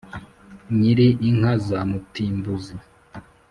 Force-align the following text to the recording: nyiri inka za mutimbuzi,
nyiri 0.77 1.07
inka 1.27 1.53
za 1.67 1.79
mutimbuzi, 1.89 2.75